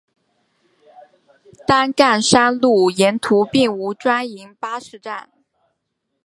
[1.67, 5.29] 担杆山路沿途并无专营巴士站。